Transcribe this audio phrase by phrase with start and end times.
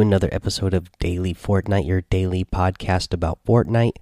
[0.00, 3.96] Another episode of Daily Fortnite, your daily podcast about Fortnite.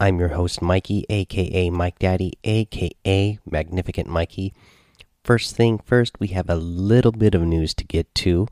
[0.00, 4.52] I'm your host, Mikey, aka Mike Daddy, aka Magnificent Mikey.
[5.22, 8.48] First thing first, we have a little bit of news to get to,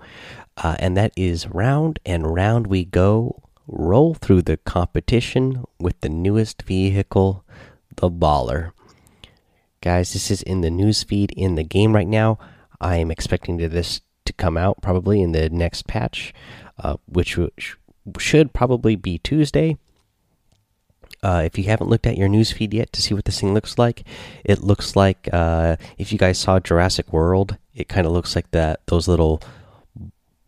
[0.56, 3.42] uh, and that is round and round we go.
[3.66, 7.44] Roll through the competition with the newest vehicle,
[7.96, 8.70] the Baller.
[9.80, 12.38] Guys, this is in the news feed in the game right now.
[12.80, 16.32] I am expecting this to come out probably in the next patch,
[16.78, 17.38] uh, which
[18.18, 19.76] should probably be Tuesday.
[21.22, 23.78] Uh, if you haven't looked at your newsfeed yet to see what this thing looks
[23.78, 24.02] like,
[24.44, 28.50] it looks like uh, if you guys saw Jurassic World, it kind of looks like
[28.50, 29.40] that those little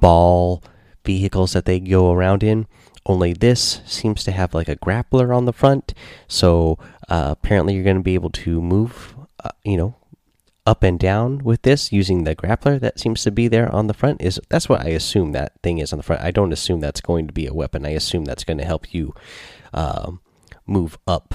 [0.01, 0.65] ball
[1.05, 2.67] vehicles that they go around in.
[3.07, 5.95] Only this seems to have like a grappler on the front,
[6.27, 6.79] so
[7.09, 9.95] uh, apparently you're going to be able to move, uh, you know,
[10.67, 13.95] up and down with this using the grappler that seems to be there on the
[13.95, 16.23] front is that's what I assume that thing is on the front.
[16.23, 17.85] I don't assume that's going to be a weapon.
[17.85, 19.15] I assume that's going to help you
[19.75, 20.21] um,
[20.67, 21.35] move up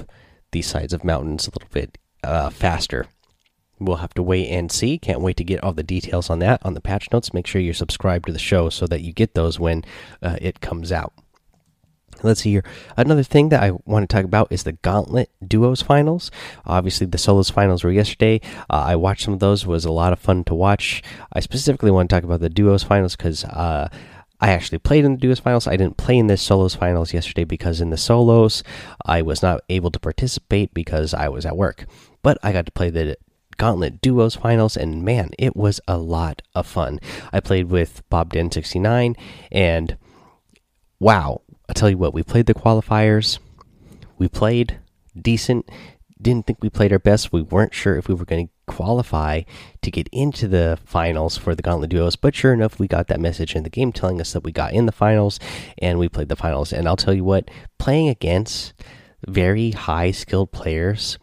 [0.51, 3.05] these sides of mountains a little bit uh, faster.
[3.79, 4.97] We'll have to wait and see.
[4.97, 7.33] Can't wait to get all the details on that on the patch notes.
[7.33, 9.85] Make sure you're subscribed to the show so that you get those when
[10.21, 11.13] uh, it comes out.
[12.23, 12.63] Let's see here.
[12.97, 16.31] Another thing that I want to talk about is the Gauntlet Duos finals.
[16.65, 18.41] Obviously, the solos finals were yesterday.
[18.69, 21.01] Uh, I watched some of those; it was a lot of fun to watch.
[21.33, 23.89] I specifically want to talk about the Duos finals because uh,
[24.41, 25.67] I actually played in the Duos finals.
[25.67, 28.63] I didn't play in the solos finals yesterday because in the solos
[29.05, 31.85] I was not able to participate because I was at work.
[32.21, 33.17] But I got to play the
[33.57, 36.99] Gauntlet Duos finals, and man, it was a lot of fun.
[37.33, 39.15] I played with Bob Den 69
[39.51, 39.97] and
[40.99, 43.37] wow I tell you what, we played the qualifiers.
[44.17, 44.79] We played
[45.19, 45.69] decent.
[46.19, 47.31] Didn't think we played our best.
[47.31, 49.43] We weren't sure if we were going to qualify
[49.83, 53.19] to get into the finals for the Gauntlet Duos, but sure enough, we got that
[53.19, 55.39] message in the game telling us that we got in the finals
[55.77, 56.73] and we played the finals.
[56.73, 58.73] And I'll tell you what, playing against
[59.27, 61.19] very high skilled players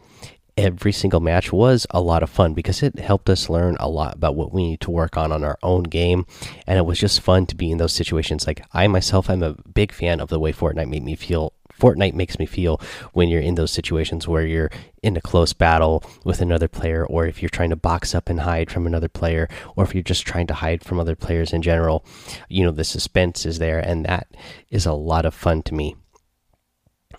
[0.57, 4.15] every single match was a lot of fun because it helped us learn a lot
[4.15, 6.25] about what we need to work on on our own game.
[6.65, 8.47] And it was just fun to be in those situations.
[8.47, 12.13] Like i myself i'm a big fan of the way fortnite made me feel fortnite
[12.13, 12.81] makes me feel
[13.13, 14.71] when you're in those situations where you're
[15.03, 18.41] in a close battle with another player or if you're trying to box up and
[18.41, 21.61] hide from another player or if you're just trying to hide from other players in
[21.61, 22.03] general
[22.49, 24.27] you know the suspense is there and that
[24.69, 25.95] is a lot of fun to me.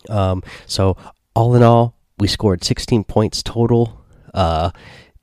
[0.09, 0.97] Um so
[1.35, 4.71] all in all we scored 16 points total uh,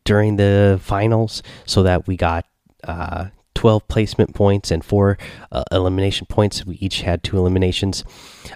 [0.03, 2.45] during the finals, so that we got
[2.83, 5.17] uh, 12 placement points and four
[5.51, 6.65] uh, elimination points.
[6.65, 8.03] We each had two eliminations,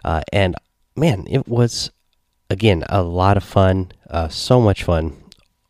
[0.04, 0.56] uh, and
[0.96, 1.92] man, it was
[2.50, 3.92] again a lot of fun.
[4.10, 5.16] Uh, so much fun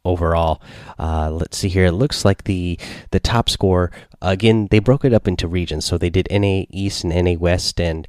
[0.04, 0.62] overall.
[0.98, 1.86] Uh, let's see here.
[1.86, 2.78] It looks like the
[3.12, 3.92] the top score
[4.22, 4.68] again.
[4.72, 8.08] They broke it up into regions, so they did NA East and NA West, and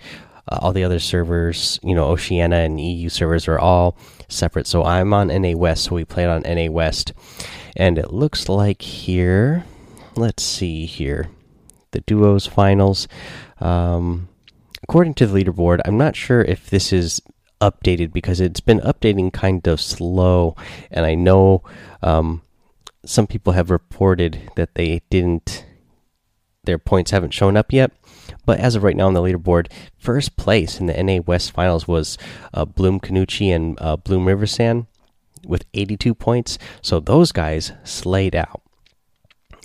[0.50, 3.96] uh, all the other servers, you know, Oceania and EU servers are all
[4.28, 4.66] separate.
[4.66, 7.12] So I'm on NA West, so we played on NA West.
[7.76, 9.64] And it looks like here,
[10.16, 11.30] let's see here,
[11.92, 13.06] the duos finals.
[13.60, 14.28] Um,
[14.82, 17.20] according to the leaderboard, I'm not sure if this is
[17.60, 20.56] updated because it's been updating kind of slow.
[20.90, 21.62] And I know
[22.02, 22.42] um,
[23.04, 25.64] some people have reported that they didn't,
[26.64, 27.92] their points haven't shown up yet.
[28.44, 31.86] But as of right now on the leaderboard, first place in the NA West Finals
[31.86, 32.18] was
[32.54, 34.86] uh, Bloom Canucci and uh, Bloom Riversan
[35.46, 36.58] with 82 points.
[36.82, 38.62] So those guys slayed out.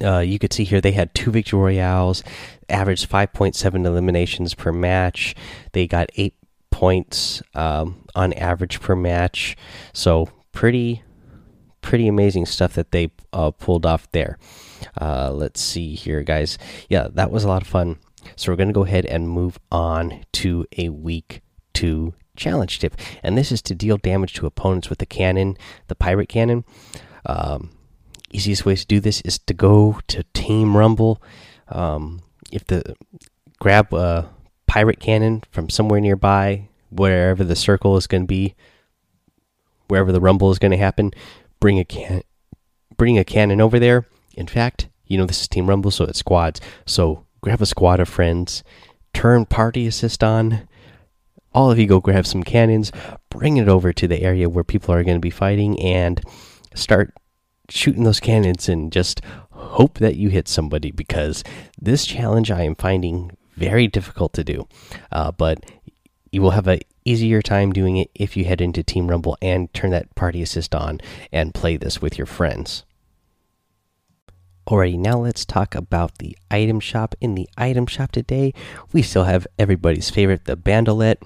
[0.03, 2.23] Uh, you could see here they had two victory royales,
[2.67, 5.35] averaged 5.7 eliminations per match.
[5.71, 6.35] They got eight
[6.69, 9.55] points um, on average per match.
[9.93, 11.03] So pretty,
[11.81, 14.37] pretty amazing stuff that they uh, pulled off there.
[14.99, 16.57] Uh, let's see here, guys.
[16.90, 17.97] Yeah, that was a lot of fun.
[18.35, 21.41] So we're going to go ahead and move on to a week
[21.73, 25.57] two challenge tip, and this is to deal damage to opponents with the cannon,
[25.87, 26.66] the pirate cannon.
[27.25, 27.72] Um,
[28.31, 31.22] easiest way to do this is to go to Team Rumble.
[31.69, 32.95] Um, if the
[33.59, 34.29] grab a
[34.67, 38.55] pirate cannon from somewhere nearby, wherever the circle is going to be,
[39.87, 41.11] wherever the rumble is going to happen,
[41.59, 42.21] bring a can,
[42.97, 44.05] bring a cannon over there.
[44.35, 46.59] In fact, you know this is Team Rumble, so it's squads.
[46.85, 48.63] So grab a squad of friends,
[49.13, 50.67] turn party assist on.
[51.53, 52.91] All of you go grab some cannons,
[53.29, 56.19] bring it over to the area where people are going to be fighting, and
[56.73, 57.13] start
[57.69, 59.21] shooting those cannons and just
[59.51, 61.43] hope that you hit somebody because
[61.79, 64.67] this challenge I am finding very difficult to do.
[65.11, 65.63] Uh, but
[66.31, 69.71] you will have an easier time doing it if you head into Team Rumble and
[69.71, 70.99] turn that party assist on
[71.31, 72.85] and play this with your friends.
[74.67, 77.14] Alrighty, now let's talk about the item shop.
[77.22, 78.52] In the item shop today,
[78.91, 81.22] we still have everybody's favorite, the Bandolette.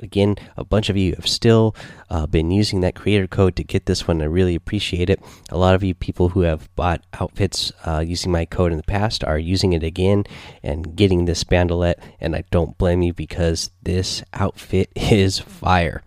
[0.00, 1.74] Again, a bunch of you have still
[2.08, 4.22] uh, been using that creator code to get this one.
[4.22, 5.20] I really appreciate it.
[5.50, 8.84] A lot of you people who have bought outfits uh, using my code in the
[8.84, 10.22] past are using it again
[10.62, 16.04] and getting this Bandolette, and I don't blame you because this outfit is fire.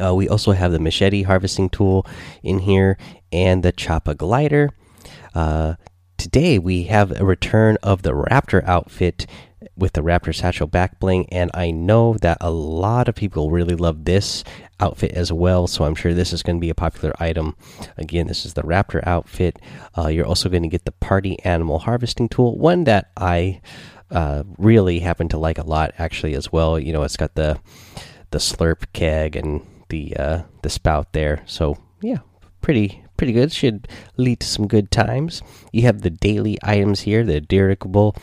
[0.00, 2.06] Uh, we also have the machete harvesting tool
[2.44, 2.96] in here
[3.32, 4.70] and the Choppa glider.
[5.34, 5.74] Uh,
[6.16, 9.26] today we have a return of the Raptor outfit
[9.76, 13.74] with the Raptor satchel back bling, and I know that a lot of people really
[13.74, 14.44] love this
[14.78, 15.66] outfit as well.
[15.66, 17.56] So I'm sure this is going to be a popular item.
[17.96, 19.60] Again, this is the Raptor outfit.
[19.96, 23.60] Uh, you're also going to get the Party Animal Harvesting Tool, one that I
[24.10, 26.78] uh, really happen to like a lot actually as well.
[26.78, 27.58] You know, it's got the
[28.30, 31.42] the slurp keg and the uh, the spout there.
[31.46, 32.18] So yeah,
[32.60, 33.52] pretty pretty good.
[33.52, 35.42] Should lead to some good times.
[35.72, 38.16] You have the daily items here: the dirigible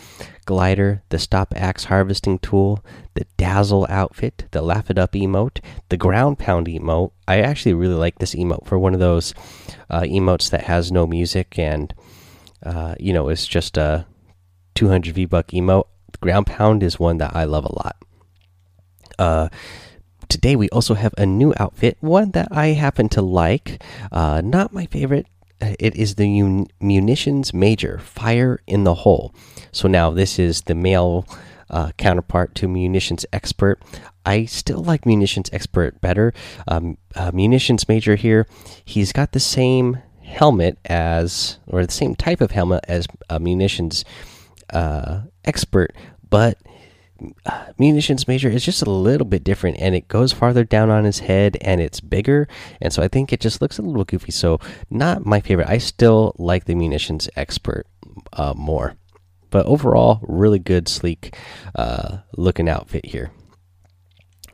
[0.46, 2.84] glider, the stop axe harvesting tool,
[3.14, 5.60] the dazzle outfit, the laugh it up emote,
[5.90, 7.12] the ground pound emote.
[7.28, 9.34] I actually really like this emote for one of those
[9.90, 11.94] uh, emotes that has no music and
[12.64, 14.06] uh, you know it's just a
[14.76, 15.88] 200 V buck emote.
[16.12, 17.96] The ground pound is one that I love a lot.
[19.18, 19.50] Uh,
[20.32, 23.84] today we also have a new outfit, one that I happen to like.
[24.12, 25.28] Uh, not my favorite.
[25.62, 29.36] Uh, it is the munitions major, fire in the hole.
[29.74, 31.28] So now this is the male
[31.70, 33.82] uh, counterpart to munitions expert.
[34.26, 36.34] I still like munitions expert better.
[36.66, 38.48] Um, uh, munitions major here,
[38.86, 43.06] he's got the same helmet as, or the same type of helmet as
[43.40, 44.06] munitions
[44.72, 45.94] uh, expert,
[46.30, 46.58] but
[47.78, 51.20] munitions major is just a little bit different and it goes farther down on his
[51.20, 52.48] head and it's bigger
[52.82, 54.32] and so i think it just looks a little goofy.
[54.32, 54.60] So
[54.90, 55.70] not my favorite.
[55.70, 57.88] I still like the munitions expert
[58.34, 58.96] uh, more.
[59.50, 61.36] But overall really good sleek
[61.76, 63.32] uh, looking outfit here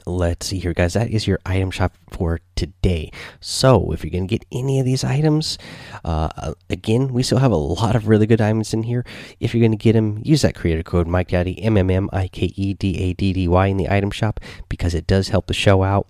[0.08, 0.94] let's see here guys.
[0.94, 3.12] That is your item shop for today.
[3.40, 5.58] So if you're gonna get any of these items
[6.04, 9.06] uh, again we still have a lot of really good items in here.
[9.40, 14.12] If you're gonna get them use that creator code mike daddy m-m-m-i-k-e-d-a-d-d-y in the item
[14.12, 14.40] shop
[14.70, 16.08] because it does help the show out.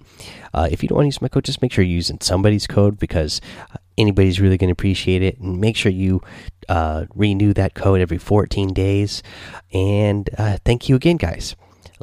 [0.54, 2.68] Uh, if you don't want to use my code just make sure you're using somebody's
[2.68, 3.42] code because
[3.98, 5.40] anybody's really going to appreciate it.
[5.40, 6.22] And make sure you
[6.70, 9.24] uh, renew that code every 14 days.
[9.74, 11.56] And uh, thank you again guys.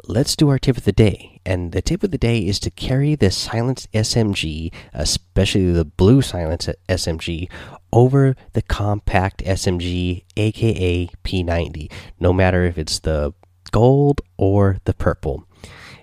[0.07, 1.34] Let's do our tip of the day.
[1.45, 6.21] And the tip of the day is to carry the silenced SMG, especially the blue
[6.21, 7.49] silenced SMG,
[7.93, 13.33] over the compact SMG, aka P90, no matter if it's the
[13.71, 15.47] gold or the purple.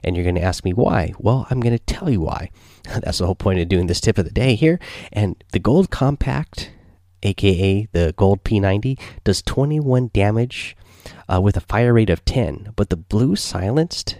[0.04, 1.12] And you're going to ask me why?
[1.18, 2.50] Well, I'm going to tell you why.
[2.84, 4.78] That's the whole point of doing this tip of the day here.
[5.12, 6.70] And the gold compact,
[7.22, 10.76] aka the gold P90, does 21 damage
[11.28, 14.16] uh, with a fire rate of 10, but the blue silenced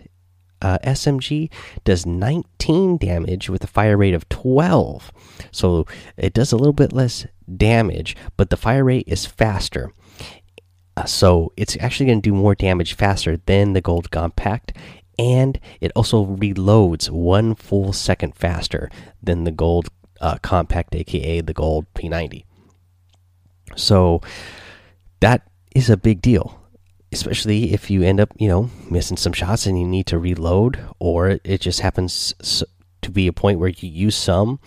[0.62, 1.50] uh, SMG
[1.84, 5.12] does 19 damage with a fire rate of 12.
[5.50, 5.86] So
[6.16, 9.92] it does a little bit less damage, but the fire rate is faster.
[10.96, 14.72] Uh, so it's actually going to do more damage faster than the gold compact,
[15.18, 18.88] and it also reloads one full second faster
[19.22, 19.88] than the gold
[20.20, 22.44] uh, compact, aka the gold P90.
[23.74, 24.20] So
[25.20, 26.61] that is a big deal
[27.12, 30.80] especially if you end up, you know, missing some shots and you need to reload,
[30.98, 32.34] or it just happens
[33.02, 34.58] to be a point where you use some,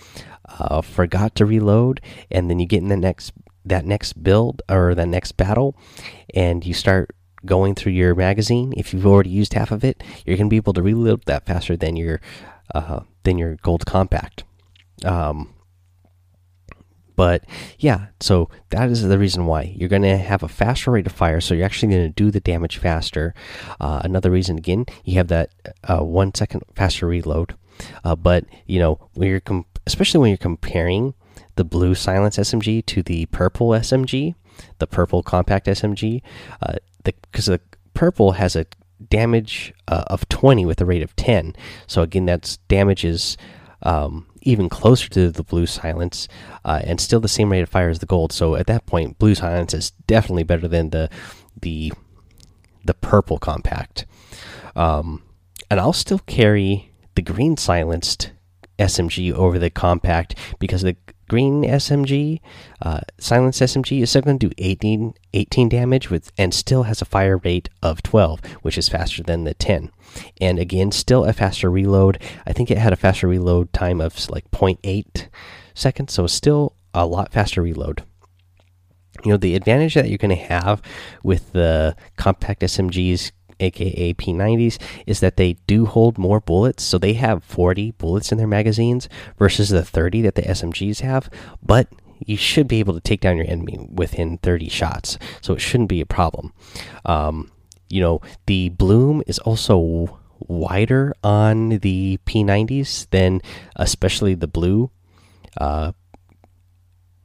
[0.47, 3.33] uh, forgot to reload, and then you get in the next
[3.67, 5.75] that next build or that next battle,
[6.35, 8.73] and you start going through your magazine.
[8.77, 11.75] If you've already used half of it, you're gonna be able to reload that faster
[11.75, 12.21] than your
[12.75, 14.43] uh, than your gold compact.
[15.03, 15.54] Um,
[17.15, 17.43] but
[17.79, 21.11] yeah, so that is the reason why you're going to have a faster rate of
[21.11, 21.41] fire.
[21.41, 23.33] So you're actually going to do the damage faster.
[23.79, 25.51] Uh, another reason, again, you have that
[25.83, 27.55] uh, one second faster reload.
[28.03, 29.41] Uh, but you know, when you're
[29.85, 31.13] especially when you're comparing
[31.55, 34.35] the blue silence SMG to the purple SMG,
[34.79, 36.21] the purple compact SMG,
[37.03, 37.61] because uh, the, the
[37.93, 38.65] purple has a
[39.09, 41.55] damage uh, of 20 with a rate of 10.
[41.87, 43.37] So again, that's damages.
[43.83, 46.27] Um, even closer to the blue silence
[46.63, 48.31] uh, and still the same rate of fire as the gold.
[48.31, 51.09] So at that point, blue silence is definitely better than the
[51.59, 51.91] the
[52.85, 54.05] the purple compact.
[54.75, 55.23] Um,
[55.69, 58.31] and I'll still carry the green silenced
[58.77, 60.95] SMG over the compact because the
[61.27, 62.39] green SMG,
[62.81, 67.01] uh, silenced SMG, is still going to do 18, 18 damage with and still has
[67.01, 69.91] a fire rate of 12, which is faster than the 10.
[70.39, 72.21] And again, still a faster reload.
[72.45, 75.27] I think it had a faster reload time of like 0.8
[75.73, 78.03] seconds, so still a lot faster reload.
[79.23, 80.81] you know the advantage that you're going to have
[81.23, 86.83] with the compact SMGs aka P90s is that they do hold more bullets.
[86.83, 91.29] So they have 40 bullets in their magazines versus the 30 that the SMGs have.
[91.63, 91.87] But
[92.25, 95.17] you should be able to take down your enemy within 30 shots.
[95.41, 96.53] So it shouldn't be a problem.
[97.05, 97.51] Um,
[97.87, 103.41] you know the bloom is also wider on the P90s than
[103.75, 104.89] especially the blue
[105.57, 105.91] uh,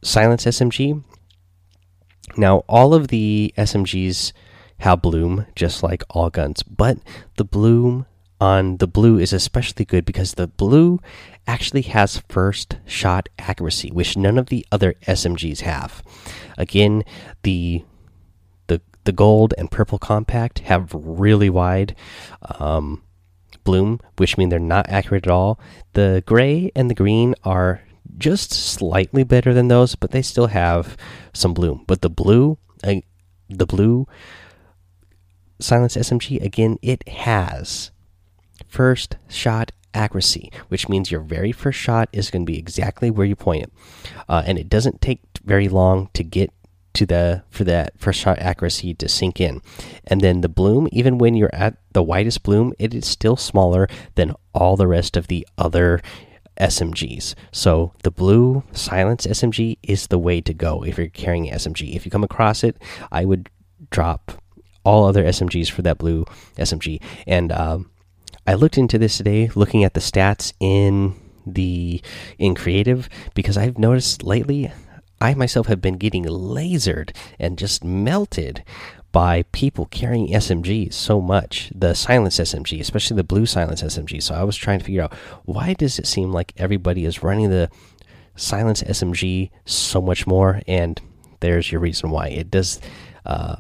[0.03, 1.03] silence SMG
[2.37, 4.33] now, all of the SMGs
[4.81, 6.99] have bloom, just like all guns, but
[7.37, 8.07] the bloom
[8.41, 10.99] on the blue is especially good because the blue
[11.47, 16.03] actually has first shot accuracy, which none of the other SMGs have.
[16.57, 17.05] Again,
[17.43, 17.85] the
[18.69, 21.95] the the gold and purple compact have really wide
[22.59, 23.03] um,
[23.65, 25.61] bloom, which mean they're not accurate at all.
[25.93, 27.83] The gray and the green are
[28.17, 30.97] just slightly better than those, but they still have
[31.33, 31.85] some bloom.
[31.87, 32.97] But the blue, uh,
[33.49, 34.07] the blue
[35.61, 37.91] silence SMG again, it has
[38.69, 43.27] first shot accuracy, which means your very first shot is going to be exactly where
[43.27, 43.73] you point it,
[44.29, 46.53] uh, and it doesn't take very long to get
[46.93, 49.63] to the for that first shot accuracy to sink in.
[50.07, 53.89] And then the bloom, even when you're at the widest bloom, it is still smaller
[54.17, 56.01] than all the rest of the other
[56.59, 57.35] SMGs.
[57.53, 61.95] So the blue silence SMG is the way to go if you're carrying SMG.
[61.95, 62.77] If you come across it,
[63.11, 63.49] I would
[63.91, 64.40] drop
[64.85, 66.25] all other SMGs for that blue
[66.57, 67.01] SMG.
[67.27, 67.91] And um,
[68.47, 71.15] I looked into this today, looking at the stats in
[71.47, 72.03] the
[72.39, 74.71] in creative because I've noticed lately
[75.21, 78.65] I myself have been getting lasered and just melted
[79.13, 84.23] by people carrying SMGs so much, the silence SMG, especially the blue silence SMG.
[84.23, 87.51] So I was trying to figure out why does it seem like everybody is running
[87.51, 87.71] the
[88.37, 91.01] silence SMG so much more, and
[91.41, 92.29] there's your reason why.
[92.29, 92.81] It does
[93.27, 93.57] uh,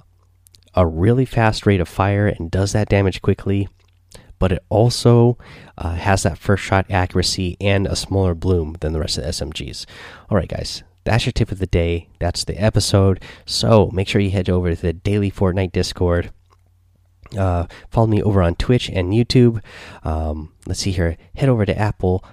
[0.75, 3.69] a really fast rate of fire and does that damage quickly,
[4.39, 5.37] but it also
[5.77, 9.31] uh, has that first shot accuracy and a smaller bloom than the rest of the
[9.31, 9.87] SMGs.
[10.29, 12.09] All right, guys, that's your tip of the day.
[12.19, 13.23] That's the episode.
[13.47, 16.33] So make sure you head over to the daily Fortnite Discord.
[17.39, 19.63] Uh, follow me over on Twitch and YouTube.
[20.03, 21.17] Um, let's see here.
[21.37, 22.25] Head over to Apple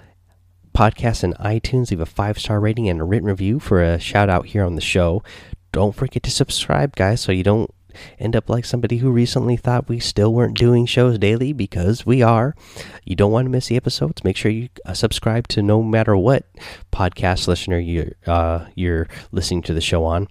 [0.73, 1.91] Podcasts and iTunes.
[1.91, 4.75] Leave a five star rating and a written review for a shout out here on
[4.75, 5.23] the show.
[5.71, 7.73] Don't forget to subscribe, guys, so you don't
[8.19, 12.21] end up like somebody who recently thought we still weren't doing shows daily because we
[12.21, 12.55] are.
[13.03, 14.23] You don't want to miss the episodes.
[14.23, 16.45] Make sure you uh, subscribe to no matter what
[16.91, 20.27] podcast listener you're uh, you're listening to the show on.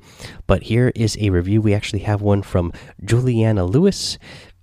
[0.46, 1.60] But here is a review.
[1.60, 2.72] We actually have one from
[3.04, 4.18] Juliana Lewis,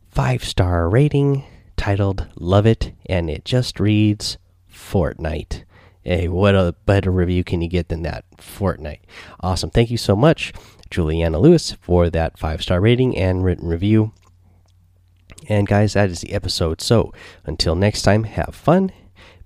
[0.09, 1.43] five star rating,
[1.77, 4.37] titled "Love It," and it just reads
[4.71, 5.63] Fortnite.
[6.03, 8.25] Hey, what a better review can you get than that?
[8.37, 8.99] Fortnite.
[9.39, 9.69] Awesome.
[9.69, 10.51] Thank you so much.
[10.93, 14.13] Juliana Lewis for that five star rating and written review.
[15.49, 16.81] And guys, that is the episode.
[16.81, 17.11] So
[17.45, 18.91] until next time, have fun,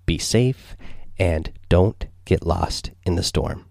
[0.05, 0.75] be safe,
[1.17, 3.66] and don't get lost in the storm.